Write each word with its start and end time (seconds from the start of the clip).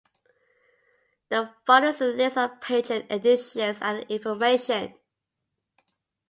The 1.29 1.51
following 1.67 1.93
is 1.93 2.01
a 2.01 2.05
list 2.05 2.35
of 2.35 2.59
pageant 2.59 3.05
editions 3.11 3.77
and 3.83 3.99
information. 4.09 4.95